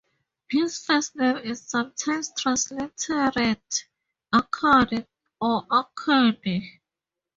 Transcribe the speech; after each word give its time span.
His 0.49 0.83
first 0.83 1.15
name 1.15 1.37
is 1.37 1.61
sometimes 1.61 2.31
transliterated 2.35 3.61
Arcady 4.33 5.05
or 5.39 5.63
Arkady. 5.69 6.81